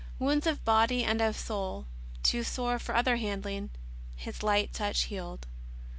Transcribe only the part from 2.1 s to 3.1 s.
too sore for